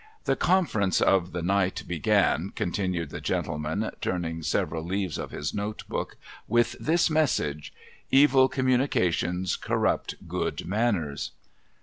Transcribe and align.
'The 0.25 0.35
conferences 0.35 0.99
of 0.99 1.31
the 1.31 1.43
night 1.43 1.83
began,' 1.85 2.51
continued 2.55 3.11
the 3.11 3.21
gentleman, 3.21 3.91
turning 4.01 4.41
several 4.41 4.83
leaves 4.83 5.19
of 5.19 5.29
his 5.29 5.53
note 5.53 5.83
book,' 5.87 6.17
with 6.47 6.75
this 6.79 7.07
message:" 7.07 7.71
Evil 8.09 8.47
communications 8.49 9.55
corrupt 9.55 10.15
good 10.27 10.65
manners."' 10.65 11.33